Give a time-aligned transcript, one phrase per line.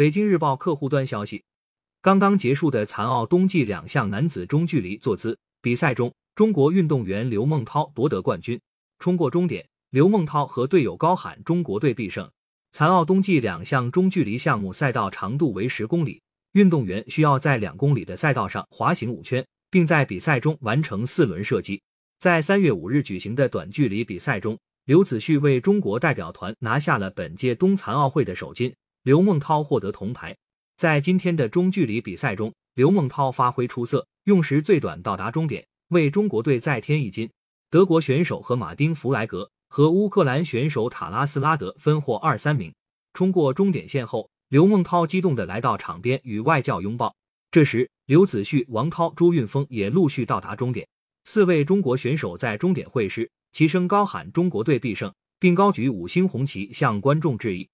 [0.00, 1.44] 北京日报客户端消息，
[2.00, 8.58] 刚刚结束的残奥冬季两项男子中距离坐姿比赛中，中国运动员刘梦涛夺得冠军。
[8.98, 12.26] 冲过终点，刘梦涛和队友高喊“中国队必胜”。
[12.72, 16.22] 残奥冬季两项中距离项目赛道长度为十公里，
[16.52, 21.78] 运动员需要在两公里的赛道上滑行五圈，并在比赛中完成四轮射击。
[22.18, 28.74] 在三月五日举行的短距离比赛中，刘子旭为中国代表团拿下了本届冬残奥会的首金。
[29.02, 30.36] 刘梦涛获得铜牌。
[30.76, 37.30] 在今天的中距离比赛中，刘梦涛发挥出色，用时最短到达终点，为中国队再添一金。
[37.70, 42.72] 德国选手和马丁·弗莱格和乌克兰选手塔拉斯拉德分获二三名。
[43.14, 47.14] 冲过终点线后，刘梦涛激动地来到场边与外教拥抱。
[47.50, 50.86] 这时，刘子旭、王涛、朱运峰也陆续到达终点。
[51.24, 57.68] 四位中国选手在终点会师，齐声高喊“中国队必胜”，并高举五星红旗向观众致意。